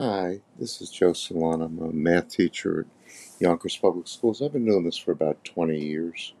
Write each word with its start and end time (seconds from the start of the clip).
Hi, 0.00 0.38
this 0.56 0.80
is 0.80 0.90
Joe 0.90 1.12
Salon. 1.12 1.60
I'm 1.60 1.80
a 1.80 1.92
math 1.92 2.28
teacher 2.28 2.82
at 2.82 3.40
Yonkers 3.40 3.76
Public 3.76 4.06
Schools. 4.06 4.40
I've 4.40 4.52
been 4.52 4.64
doing 4.64 4.84
this 4.84 4.96
for 4.96 5.10
about 5.10 5.44
20 5.44 5.76
years. 5.76 6.34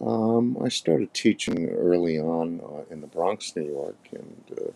Um, 0.00 0.56
I 0.64 0.70
started 0.70 1.12
teaching 1.12 1.68
early 1.68 2.18
on 2.18 2.62
uh, 2.62 2.90
in 2.90 3.02
the 3.02 3.06
Bronx, 3.06 3.54
New 3.54 3.66
York, 3.66 3.98
and 4.12 4.74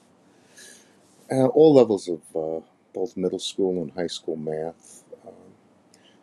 uh, 1.31 1.47
all 1.47 1.72
levels 1.72 2.08
of 2.08 2.21
uh, 2.37 2.63
both 2.93 3.17
middle 3.17 3.38
school 3.38 3.81
and 3.81 3.91
high 3.93 4.07
school 4.07 4.37
math. 4.37 5.04
Um, 5.27 5.33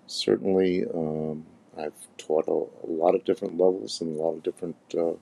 certainly, 0.06 0.86
um, 0.94 1.48
I've 1.76 1.94
taught 2.20 2.48
a, 2.48 2.86
a, 2.86 2.90
lot 2.92 3.16
of 3.16 3.24
different 3.24 3.58
levels 3.58 4.02
and 4.02 4.16
a 4.16 4.22
lot 4.22 4.34
of 4.34 4.44
different 4.44 4.78
uh, 4.96 5.14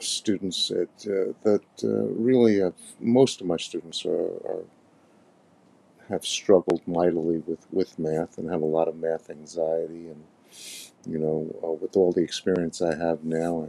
students 0.00 0.72
at, 0.72 0.88
uh, 1.06 1.32
that 1.44 1.62
uh, 1.84 1.86
really 1.86 2.58
have, 2.58 2.74
most 2.98 3.40
of 3.40 3.46
my 3.46 3.56
students 3.56 4.04
are, 4.04 4.30
are 4.48 4.64
have 6.10 6.26
struggled 6.26 6.82
mightily 6.86 7.38
with, 7.46 7.66
with 7.72 7.98
math 7.98 8.36
and 8.36 8.50
have 8.50 8.62
a 8.62 8.66
lot 8.66 8.88
of 8.88 8.96
math 8.96 9.30
anxiety. 9.30 10.08
And, 10.08 10.24
you 11.06 11.18
know, 11.18 11.54
uh, 11.64 11.70
with 11.70 11.96
all 11.96 12.12
the 12.12 12.22
experience 12.22 12.82
I 12.82 12.96
have 12.96 13.24
now, 13.24 13.68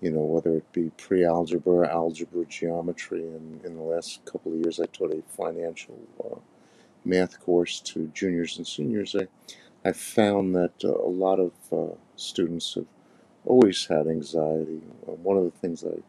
you 0.00 0.10
know, 0.10 0.20
whether 0.20 0.54
it 0.56 0.70
be 0.72 0.90
pre 0.98 1.24
algebra, 1.24 1.88
algebra, 1.88 2.44
geometry, 2.44 3.22
and 3.22 3.64
in 3.64 3.76
the 3.76 3.82
last 3.82 4.24
couple 4.26 4.52
of 4.52 4.58
years, 4.58 4.78
I 4.78 4.86
taught 4.86 5.12
a 5.12 5.22
financial 5.34 5.98
uh, 6.22 6.38
math 7.04 7.40
course 7.40 7.80
to 7.80 8.08
juniors 8.08 8.58
and 8.58 8.66
seniors. 8.66 9.16
I, 9.16 9.26
I 9.88 9.92
found 9.92 10.54
that 10.54 10.84
uh, 10.84 10.88
a 10.88 11.08
lot 11.08 11.40
of 11.40 11.52
uh, 11.72 11.94
students 12.16 12.74
have 12.74 12.86
always 13.46 13.86
had 13.86 14.06
anxiety. 14.06 14.82
Uh, 15.08 15.12
one 15.12 15.38
of 15.38 15.44
the 15.44 15.58
things 15.58 15.82
I 15.82 16.02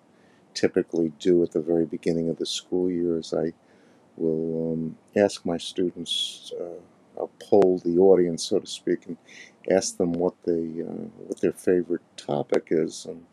typically 0.54 1.14
do 1.20 1.44
at 1.44 1.52
the 1.52 1.62
very 1.62 1.86
beginning 1.86 2.30
of 2.30 2.38
the 2.38 2.46
school 2.46 2.92
year 2.92 3.20
is 3.20 3.34
I 3.34 3.54
will 4.18 4.74
um, 4.74 4.98
ask 5.16 5.46
my 5.46 5.58
students, 5.58 6.52
uh, 6.60 6.80
I'll 7.20 7.32
poll 7.40 7.82
the 7.84 7.98
audience, 7.98 8.44
so 8.44 8.60
to 8.60 8.68
speak, 8.68 9.06
and 9.08 9.18
ask 9.70 9.98
them 9.98 10.14
what 10.14 10.36
they 10.44 10.82
uh, 10.82 11.08
what 11.18 11.42
their 11.42 11.54
favorite 11.54 12.02
topic 12.16 12.68
is. 12.72 13.06
And 13.06 13.26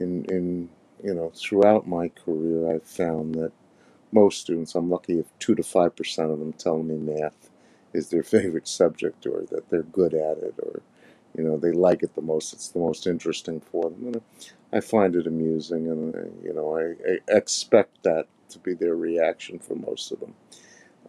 in 0.00 0.24
in 0.26 0.68
you 1.02 1.14
know 1.14 1.32
throughout 1.34 1.88
my 1.88 2.08
career, 2.08 2.74
I've 2.74 2.84
found 2.84 3.34
that 3.36 3.52
most 4.12 4.40
students, 4.40 4.74
I'm 4.74 4.90
lucky 4.90 5.18
if 5.18 5.26
two 5.38 5.54
to 5.56 5.62
five 5.62 5.96
percent 5.96 6.30
of 6.30 6.38
them 6.38 6.52
tell 6.52 6.82
me 6.82 6.96
math 6.96 7.50
is 7.92 8.10
their 8.10 8.22
favorite 8.34 8.68
subject, 8.68 9.26
or 9.26 9.44
that 9.50 9.70
they're 9.70 9.82
good 9.82 10.14
at 10.14 10.38
it, 10.38 10.54
or 10.62 10.82
you 11.36 11.44
know 11.44 11.56
they 11.56 11.72
like 11.72 12.02
it 12.02 12.14
the 12.14 12.22
most. 12.22 12.52
It's 12.52 12.68
the 12.68 12.78
most 12.78 13.06
interesting 13.06 13.60
for 13.60 13.90
them. 13.90 14.06
And 14.14 14.22
I 14.72 14.80
find 14.80 15.16
it 15.16 15.26
amusing, 15.26 15.88
and 15.88 16.14
you 16.44 16.52
know 16.52 16.76
I, 16.76 17.10
I 17.10 17.36
expect 17.36 18.02
that 18.04 18.28
to 18.50 18.58
be 18.58 18.74
their 18.74 18.94
reaction 18.94 19.58
for 19.58 19.74
most 19.74 20.12
of 20.12 20.20
them. 20.20 20.34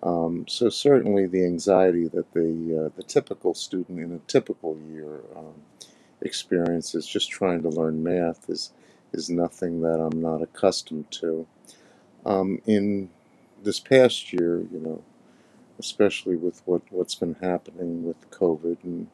Um, 0.04 0.46
so 0.48 0.70
certainly 0.70 1.26
the 1.26 1.46
anxiety 1.46 2.08
that 2.10 2.32
the 2.34 2.86
uh, 2.86 2.90
the 2.96 3.04
typical 3.04 3.54
student 3.54 4.00
in 4.00 4.12
a 4.12 4.20
typical 4.28 4.78
year 4.92 5.22
um, 5.36 5.56
experiences 6.22 7.08
just 7.08 7.30
trying 7.30 7.62
to 7.64 7.70
learn 7.70 8.04
math 8.04 8.50
is 8.50 8.72
is 9.14 9.30
nothing 9.30 9.82
that 9.82 10.00
I'm 10.00 10.22
not 10.22 10.42
accustomed 10.42 11.10
to. 11.12 11.48
Um, 12.26 12.62
in 12.66 13.10
this 13.64 13.80
past 13.80 14.34
year, 14.34 14.60
you 14.72 14.80
know, 14.80 15.02
especially 15.80 16.36
with 16.36 16.62
what 16.66 16.82
what's 16.90 17.16
been 17.16 17.36
happening 17.42 18.04
with 18.04 18.30
COVID 18.32 18.78
and 18.84 19.08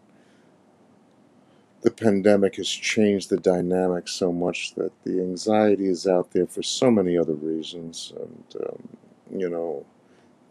the 1.81 1.91
pandemic 1.91 2.55
has 2.57 2.69
changed 2.69 3.29
the 3.29 3.37
dynamic 3.37 4.07
so 4.07 4.31
much 4.31 4.75
that 4.75 4.91
the 5.03 5.19
anxiety 5.19 5.87
is 5.87 6.05
out 6.05 6.31
there 6.31 6.45
for 6.45 6.61
so 6.61 6.91
many 6.91 7.17
other 7.17 7.33
reasons. 7.33 8.13
And, 8.15 8.63
um, 8.67 8.87
you 9.31 9.49
know, 9.49 9.85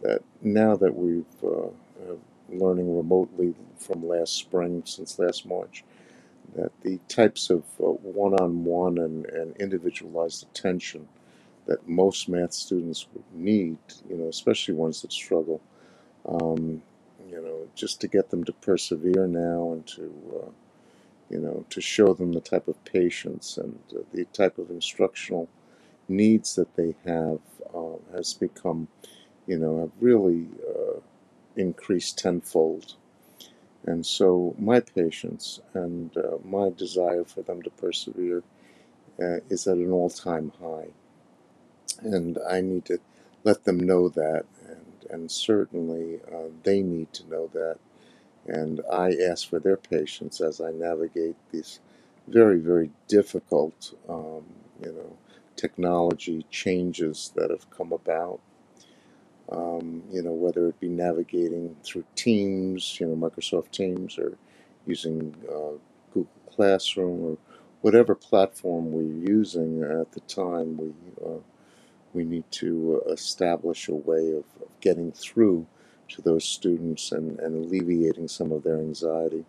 that 0.03 0.23
now 0.43 0.75
that 0.77 0.97
we've 0.97 1.25
uh, 1.45 1.69
learning 2.49 2.97
remotely 2.97 3.55
from 3.79 4.07
last 4.07 4.35
spring, 4.35 4.83
since 4.85 5.19
last 5.19 5.47
March, 5.47 5.85
that 6.57 6.73
the 6.83 6.99
types 7.09 7.49
of 7.49 7.63
one 7.79 8.35
on 8.35 8.65
one 8.65 8.99
and 8.99 9.57
individualized 9.59 10.43
attention 10.51 11.07
that 11.67 11.89
most 11.89 12.29
math 12.29 12.53
students 12.53 13.07
would 13.13 13.23
need, 13.33 13.79
you 14.09 14.17
know, 14.17 14.27
especially 14.27 14.75
ones 14.75 15.03
that 15.03 15.13
struggle, 15.13 15.61
um, 16.27 16.83
you 17.29 17.41
know, 17.41 17.69
just 17.77 18.01
to 18.01 18.09
get 18.09 18.31
them 18.31 18.43
to 18.43 18.53
persevere 18.55 19.29
now 19.29 19.73
and 19.73 19.87
to 19.87 20.13
uh, 20.43 20.51
you 21.31 21.41
know, 21.41 21.67
to 21.71 21.81
show 21.81 22.15
them 22.15 22.33
the 22.33 22.41
type 22.41 22.69
of 22.69 22.85
patience 22.85 23.59
and 23.59 23.79
uh, 23.97 24.01
the 24.15 24.25
type 24.27 24.59
of 24.59 24.71
instructional 24.71 25.49
needs 26.09 26.57
that 26.57 26.77
they 26.77 26.95
have 27.07 27.41
uh, 27.75 27.99
has 28.15 28.35
become, 28.35 28.89
you 29.47 29.59
know, 29.59 29.81
have 29.81 29.93
really 30.01 30.49
uh, 30.69 31.01
increased 31.57 32.19
tenfold. 32.19 32.95
And 33.87 34.07
so 34.07 34.55
my 34.59 34.81
patience 34.81 35.61
and 35.75 36.17
uh, 36.17 36.39
my 36.45 36.71
desire 36.71 37.25
for 37.25 37.43
them 37.43 37.63
to 37.63 37.71
persevere 37.71 38.43
uh, 39.21 39.39
is 39.51 39.67
at 39.67 39.77
an 39.79 39.93
all-time 39.93 40.53
high. 40.61 40.89
And 42.01 42.39
I 42.49 42.61
need 42.63 42.87
to 42.87 42.99
let 43.45 43.65
them 43.65 43.79
know 43.81 44.09
that, 44.11 44.45
and, 44.69 45.07
and 45.11 45.31
certainly 45.31 46.21
uh, 46.33 46.49
they 46.65 46.83
need 46.83 47.13
to 47.15 47.29
know 47.29 47.49
that 47.55 47.79
and 48.47 48.81
I 48.93 49.15
ask 49.31 49.49
for 49.49 49.61
their 49.61 49.77
patience 49.77 50.41
as 50.41 50.61
I 50.61 50.73
navigate 50.73 51.37
these 51.53 51.81
very, 52.29 52.59
very 52.59 52.91
difficult, 53.09 53.95
um, 54.09 54.45
you 54.85 54.93
know, 54.93 55.17
technology 55.57 56.47
changes 56.51 57.33
that 57.37 57.51
have 57.51 57.71
come 57.71 57.93
about. 57.93 58.41
Um, 59.51 60.05
you 60.11 60.23
know, 60.23 60.33
whether 60.33 60.69
it 60.69 60.81
be 60.81 60.89
navigating 60.89 61.77
through 61.85 62.05
Teams, 62.17 62.99
you 63.01 63.07
know, 63.07 63.17
Microsoft 63.17 63.73
Teams, 63.73 64.19
or 64.19 64.37
using 64.87 65.35
uh, 65.49 65.79
Google 66.15 66.31
Classroom, 66.51 67.25
or 67.25 67.39
whatever 67.83 68.15
platform 68.15 68.93
we're 68.93 69.31
using 69.31 69.83
at 69.83 70.13
the 70.13 70.21
time, 70.21 70.79
we 70.79 70.93
uh, 71.27 71.39
we 72.15 72.25
need 72.25 72.45
to 72.53 73.03
establish 73.11 73.89
a 73.89 73.95
way 73.95 74.31
of, 74.33 74.45
of 74.63 74.69
getting 74.81 75.13
through 75.13 75.67
to 76.11 76.23
those 76.23 76.45
students 76.45 77.13
and, 77.13 77.39
and 77.41 77.65
alleviating 77.65 78.29
some 78.29 78.53
of 78.53 78.63
their 78.63 78.79
anxiety. 78.79 79.45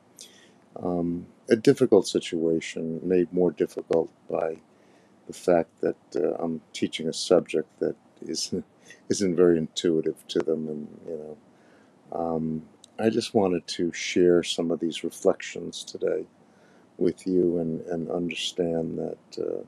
Um, 0.82 1.28
a 1.50 1.56
difficult 1.56 2.08
situation 2.08 3.00
made 3.04 3.34
more 3.34 3.52
difficult 3.52 4.10
by 4.30 4.58
the 5.28 5.34
fact 5.34 5.82
that 5.82 5.98
uh, 6.16 6.36
I'm 6.42 6.62
teaching 6.74 7.08
a 7.08 7.14
subject 7.14 7.68
that 7.80 7.96
isn't, 8.22 8.66
isn't 9.10 9.36
very 9.36 9.58
intuitive 9.58 10.26
to 10.30 10.40
them. 10.40 10.68
And, 10.68 10.88
you 11.08 11.18
know, 11.18 11.38
um, 12.18 12.64
I 13.00 13.10
just 13.10 13.34
wanted 13.34 13.68
to 13.68 13.92
share 13.94 14.44
some 14.44 14.72
of 14.72 14.80
these 14.80 15.04
reflections 15.04 15.84
today 15.84 16.26
with 16.98 17.26
you 17.26 17.58
and, 17.60 17.82
and 17.88 18.10
understand 18.12 18.98
that 19.00 19.44
uh, 19.44 19.64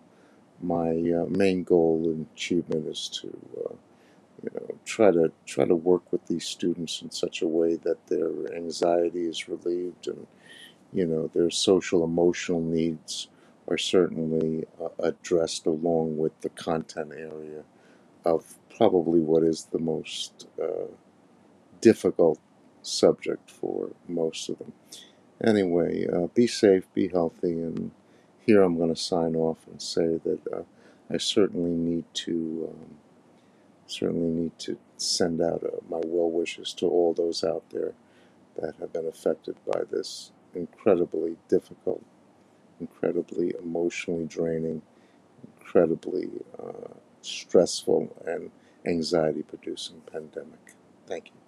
my 0.62 0.90
uh, 0.90 1.26
main 1.30 1.64
goal 1.64 2.04
and 2.06 2.28
achievement 2.36 2.88
is 2.88 3.10
to 3.22 3.38
uh, 3.66 3.74
you 4.44 4.50
know, 4.56 4.76
try 4.86 5.12
to 5.12 5.32
try 5.46 5.66
to 5.66 5.76
work 5.76 6.12
with 6.12 6.26
these 6.28 6.46
students 6.46 7.02
in 7.02 7.12
such 7.12 7.42
a 7.42 7.48
way 7.48 7.76
that 7.76 8.08
their 8.08 8.54
anxiety 8.56 9.26
is 9.26 9.48
relieved 9.50 10.08
and 10.08 10.28
you 10.94 11.06
know 11.06 11.30
their 11.34 11.50
social 11.50 12.04
emotional 12.04 12.62
needs 12.62 13.30
are 13.68 13.78
certainly 13.78 14.66
uh, 14.82 14.90
addressed 15.00 15.66
along 15.66 16.18
with 16.18 16.40
the 16.42 16.50
content 16.50 17.12
area 17.14 17.64
of 18.26 18.60
probably 18.76 19.20
what 19.22 19.44
is 19.44 19.66
the 19.72 19.80
most 19.80 20.48
uh, 20.62 20.88
difficult 21.82 22.40
subject 22.82 23.50
for 23.50 23.92
most 24.08 24.50
of 24.50 24.60
them. 24.60 24.74
Anyway, 25.44 26.06
uh, 26.12 26.28
be 26.28 26.48
safe, 26.48 26.86
be 26.94 27.10
healthy, 27.10 27.54
and 27.54 27.92
here 28.46 28.62
I'm 28.62 28.78
going 28.78 28.94
to 28.94 29.02
sign 29.02 29.36
off 29.36 29.58
and 29.68 29.82
say 29.82 30.20
that 30.24 30.40
uh, 30.54 30.64
I 31.12 31.18
certainly 31.18 31.72
need 31.72 32.06
to. 32.16 32.70
Um, 32.72 32.96
certainly 33.94 34.30
need 34.44 34.60
to 34.60 34.78
send 34.98 35.42
out 35.42 35.64
uh, 35.64 35.78
my 35.90 36.02
well 36.06 36.32
wishes 36.32 36.74
to 36.74 36.88
all 36.88 37.14
those 37.14 37.44
out 37.44 37.64
there 37.72 37.94
that 38.58 38.76
have 38.80 38.94
been 38.94 39.08
affected 39.08 39.56
by 39.66 39.82
this 39.92 40.32
incredibly 40.56 41.36
difficult, 41.50 42.04
incredibly 42.80 43.54
emotionally 43.62 44.26
draining, 44.26 44.82
incredibly 45.60 46.30
uh, 46.60 46.94
stressful, 47.22 48.16
and 48.26 48.52
anxiety 48.86 49.44
producing 49.44 50.02
pandemic. 50.12 50.76
Thank 51.08 51.28
you. 51.28 51.43